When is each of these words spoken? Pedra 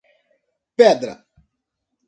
Pedra 0.77 1.13